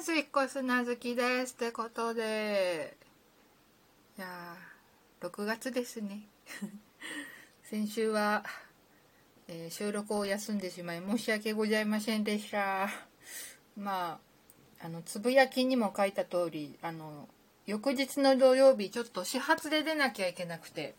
[0.00, 2.96] すっ越すなずきですってことで。
[4.18, 6.22] いやー6月ですね。
[7.64, 8.44] 先週は、
[9.48, 12.88] えー収録を休んでしまい申し訳ございませんでした。
[13.76, 14.20] ま
[14.80, 17.28] ああのつぶやきにも書いた通りあの
[17.66, 20.94] 翌日の土曜日ちょっと始発で出なきゃいけなくて。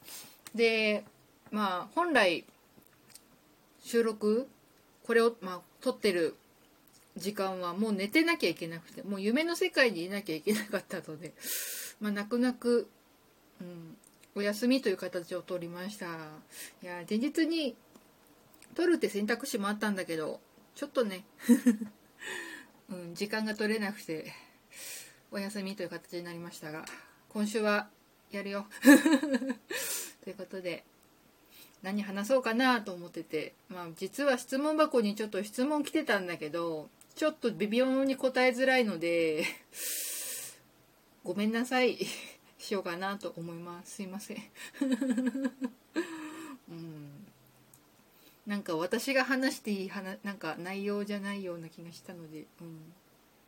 [0.55, 1.03] で
[1.51, 2.45] まあ本来
[3.81, 4.47] 収録
[5.03, 6.35] これを、まあ、撮ってる
[7.17, 11.33] 時間はもう寝てなきゃいけなくてもう夢の世界にいなきゃいけなかったので、
[12.01, 12.87] まあ、泣く泣く、
[13.61, 13.97] うん、
[14.35, 16.07] お休みという形を取りました。
[16.81, 17.75] いや前日に
[18.75, 20.39] 取るって選択肢もあったんだけど
[20.75, 21.23] ちょっとね、
[22.89, 24.33] うん、時間が取れなくて
[25.31, 26.85] お休みという形になりましたが
[27.29, 27.89] 今週は
[28.31, 28.65] やるよ。
[30.23, 30.83] ということで
[31.83, 39.45] 何話そうかなと思ってて、まあ、実は質問箱にちょっと質問来てたんだけどちょっと微妙に答えづらいので
[41.23, 41.97] ごめんなさい。
[42.63, 43.95] しようかなと思います。
[43.95, 44.37] すいません。
[46.69, 47.27] うん。
[48.47, 52.93] なんか私が話していい話なんか内容じゃないような気がしたので、うん、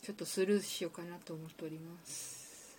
[0.01, 2.77] ちょっとスルーしようかなと思っております。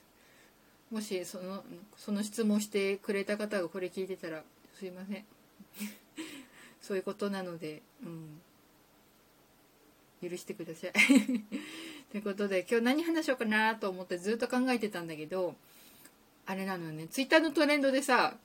[0.90, 1.64] もしその
[1.96, 4.44] その質問してくれた方がこれ聞いてたら
[4.78, 5.24] すいません。
[6.82, 8.40] そういうことなので、うん、
[10.22, 10.92] 許してください。
[12.10, 15.56] ということで今日何話しようかなと思ってずっと考えてたんだけど
[16.46, 17.08] あれなのよね。
[17.08, 18.36] ツイッターのトレンドでさ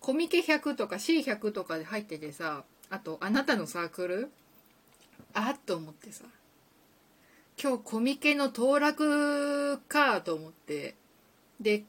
[0.00, 4.30] コミケ100とか C100 とかで入っててさあとあなたのサークル？
[5.34, 6.24] あっと思ってさ。
[7.60, 10.94] 今日コミケの当落かと思って。
[11.60, 11.84] で、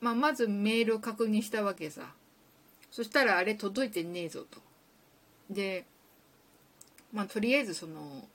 [0.00, 2.14] まあ、まずメールを確認したわけさ。
[2.92, 4.60] そしたらあれ届いてねえぞと。
[5.50, 5.86] で
[7.12, 8.28] まあとりあえずその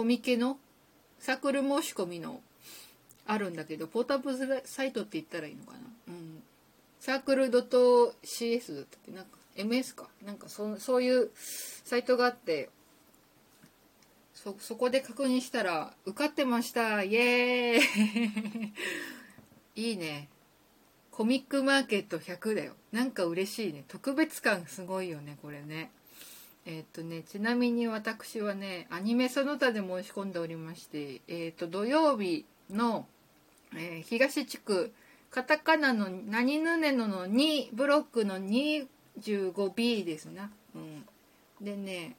[0.00, 0.56] コミケの
[1.18, 2.40] サークル申し込みの
[3.26, 5.78] あるんだけどポータブルサイトって言ったらいいのかな？
[6.08, 6.42] うん。
[7.00, 9.12] サークル .cs だったっけ？
[9.12, 10.08] なんか MS か？
[10.24, 11.28] なんかそそういう
[11.84, 12.70] サイトがあって
[14.32, 17.02] そそこで確認したら受かってました。
[17.02, 17.80] イエー
[19.76, 19.80] イ！
[19.90, 20.30] いいね。
[21.10, 22.72] コミックマーケット100だよ。
[22.90, 23.84] なんか嬉しいね。
[23.86, 25.90] 特別感すごいよねこれね。
[26.66, 33.06] えっとねちなみに私はねアニメその他で申し込んでおりましてえーと土曜日の、
[33.74, 34.92] えー東地区
[35.30, 41.06] カタカナの何ぬねのの2ブロックの 25B ですな、うん、
[41.60, 42.16] でね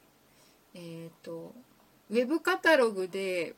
[0.74, 1.52] えっ、と
[2.10, 3.54] ウェブカタログで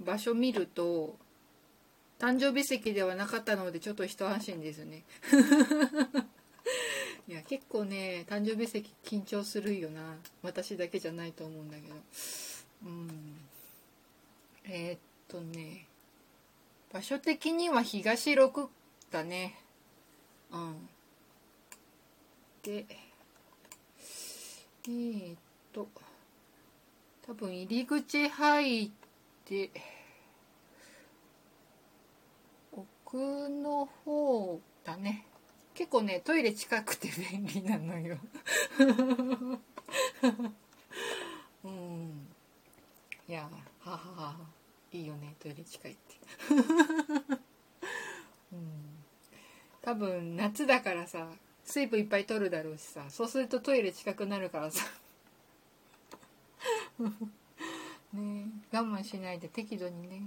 [0.00, 1.16] 場所見ると
[2.18, 5.02] 誕生日席ではなかったのでちょっと一安心ですね。
[7.26, 10.16] いや結構ね誕生日席緊張するよな。
[10.42, 11.94] 私だけじゃないと思うんだけど。
[12.84, 13.40] うん。
[14.64, 14.98] えーっ
[15.28, 15.86] とね。
[16.92, 18.68] 場所的には東6
[19.10, 19.58] だね。
[20.52, 20.88] うん。
[22.62, 22.86] で
[24.86, 25.36] えーっ
[25.72, 25.88] と
[27.26, 28.90] 多分入り口入っ
[29.46, 29.70] て
[32.70, 35.24] 奥の方だね。
[35.74, 38.16] 結構ねトイレ近くて便利なのよ。
[41.64, 42.28] うん。
[43.28, 43.48] いや
[43.80, 44.36] ははは。
[44.92, 46.00] いいよねトイレ近いって。
[48.52, 49.04] うん。
[49.82, 51.28] 多分夏だからさ
[51.64, 54.84] 水分いっぱい取るだろうしさそうするとトイレ近くなるからさ。
[58.12, 60.22] ねえ我慢しないで適度にね。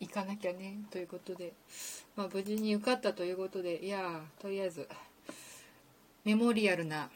[0.00, 1.52] 行かなきゃねということで、
[2.16, 3.84] まあ、無事に受かったということで。
[3.84, 4.88] いやーとりあえず
[6.24, 7.10] メモリアルな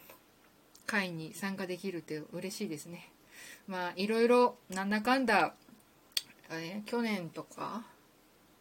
[0.87, 3.11] 会に参加できるって嬉しいですね。
[3.67, 5.55] まあいろいろなんだかんだ、
[6.51, 7.85] えー去年とか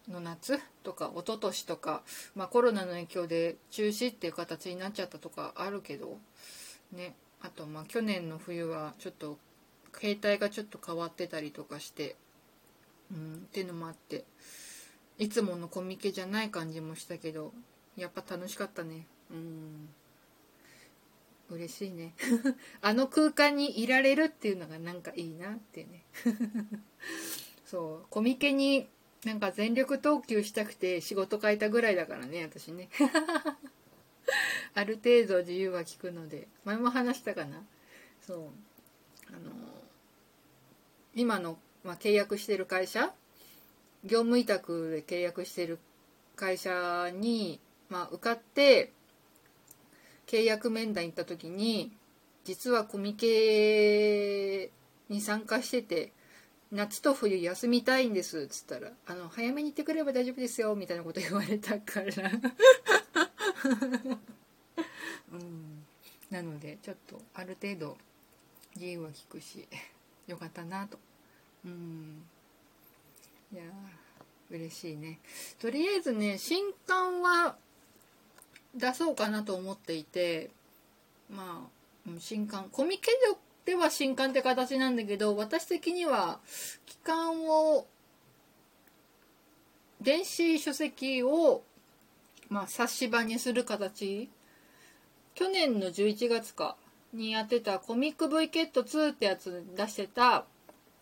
[0.10, 2.02] の夏とか一昨年とか、
[2.36, 6.18] まあ、コロナの影響で中止っていう形になっちゃったとかあるけど
[6.92, 7.16] ね。
[7.42, 9.38] あとまあ去年の冬はちょっと
[9.94, 12.16] 携帯がちょっと変わってたりとかして
[13.14, 14.26] うんっていうのもあって
[15.18, 17.54] いつものコミケじゃない感じもしたけど
[17.96, 19.06] やっぱ楽しかったね。
[19.32, 19.90] うん。
[21.50, 22.14] 嬉しいね。
[22.82, 26.04] あの空間にいられるっていうのがなんかいいなってね。
[27.66, 28.08] そう。
[28.10, 28.88] コミケに
[29.26, 32.90] なんか全力投球したくて仕事変えたぐらいだからね私ね。
[34.74, 36.48] ある程度自由は利くので。
[36.66, 37.64] 前も話したかな。
[38.22, 38.38] そう。
[39.28, 39.52] あの
[41.16, 43.12] 今の、まあ、契約してる会社
[44.04, 45.80] 業務委託で契約してる
[46.36, 47.60] 会社に、
[47.90, 48.92] まあ、受かって
[50.28, 51.92] 契約面談行った時に
[52.44, 54.72] 実はコミケ
[55.10, 56.12] に参加してて
[56.74, 62.08] 夏と冬休みたいんです」っつったら「あの早めに行ってくれば大丈夫ですよ」みたいなこと言われたから。
[65.32, 65.86] うん。
[66.30, 67.98] なのでちょっとある程度
[68.76, 69.68] 自由は利くし
[70.26, 70.98] よかったなと。
[71.66, 72.24] うん。
[73.54, 73.64] いや
[74.50, 75.20] 嬉しいね。
[75.60, 77.56] とりあえずね新刊は
[78.76, 80.50] 出そうかなと思っていて
[81.30, 81.68] ま
[82.08, 82.70] あ新刊。
[82.72, 83.12] コミケ
[83.66, 86.40] では新刊って形なんだけど私的には
[86.86, 87.88] 期間を
[90.02, 91.64] 電子書籍を、
[92.50, 94.30] まあ、冊子版にする形。
[95.34, 96.76] 去年の11月か
[97.14, 100.46] にやってたコミック V ケット2ってやつ出してた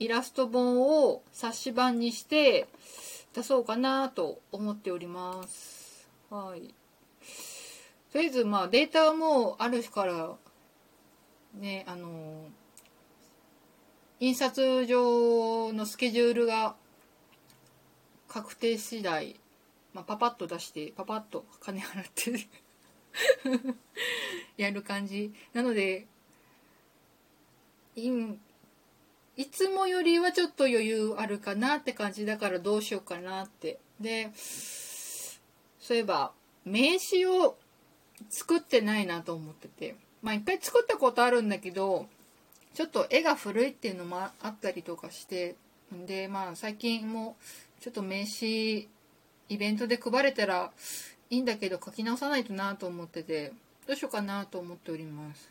[0.01, 2.67] イラスト本を冊子版にして
[3.35, 6.09] 出そうかなと思っております。
[6.31, 6.73] はい。
[8.11, 10.31] とりあえずまあデータはもうある日から
[11.53, 12.47] ねあの
[14.19, 16.73] 印刷上のスケジュールが
[18.27, 19.39] 確定次第、
[19.93, 22.47] まあ、パパッと出してパパッと金払って
[24.57, 26.07] やる感じなので
[29.37, 33.79] いつもよりはちょっと余裕あるかなって感じだからどうしようかなって。
[33.99, 36.31] でそういえば
[36.65, 37.57] 名刺を
[38.29, 39.95] 作ってないなと思ってて。
[40.21, 42.05] まあ一回作ったことあるんだけど
[42.75, 45.55] ちょっと絵が古いっていうのもあったりとかして。
[46.05, 47.35] でまあ最近も
[47.81, 48.87] ちょっと名刺
[49.49, 50.71] イベントで配れたら
[51.29, 53.51] いいんだけど書き直さないとなと思ってて
[53.87, 55.49] どうしようかなと思っております。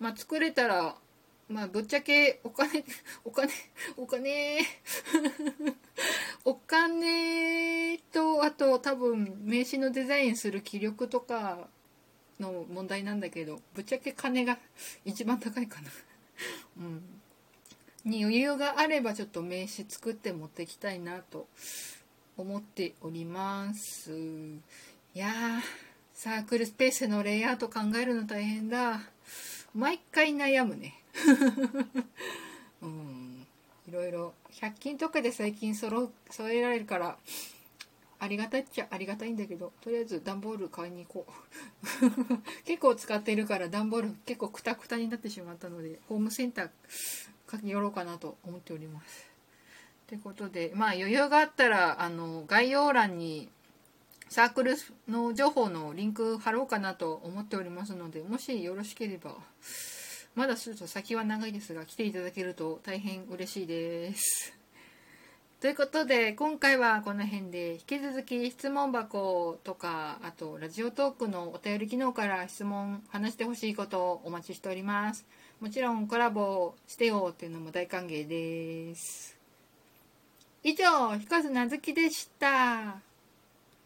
[0.00, 0.96] まあ作れたら
[1.48, 2.84] まあぶっちゃけお金
[3.24, 3.52] お金
[3.96, 4.58] お金
[6.44, 11.68] お金とあと多分名刺のデザインする気力とか
[12.40, 14.58] の問題なんだけどぶっちゃけ金が
[15.04, 15.90] 一番高いかな。
[16.78, 17.02] うん。
[18.04, 21.48] に余裕があればちょっと名刺作って持ってきたいなと
[22.36, 24.12] 思っております。
[24.12, 29.15] いやーサークルスペースのレイアウト考えるの大変だ。
[29.76, 30.94] 毎回悩むね。
[32.80, 33.46] うん。
[33.86, 37.18] いろいろ100均とかで最近揃揃えられるから
[38.18, 41.32] ありがたいっちゃありがたいんだけどとりあえず段ボール買いに行こう。
[42.64, 46.70] 結構使ってるから段ボール結構クタクタになってしまったのでホームセンター
[47.46, 49.30] かけ寄ろうかなと思っております。
[50.06, 53.50] ってことでまあ余裕があったらあの概要欄に
[54.28, 54.74] サークル
[55.08, 59.36] の情報のリンク貼ろうかなと思っておりますのでもしよろしければ
[60.34, 64.54] まだちょっと先は長いですが来ていただけると大変嬉しいです。
[65.58, 75.24] ということで今回はこの辺で引き続き質問箱とかあとラジオトークのお便り機能から質問話してほしいことをお待ちしております。
[75.58, 79.38] もちろんコラボしてよっていうのも大歓迎です。
[80.62, 83.15] 以上ひかずなずきでした。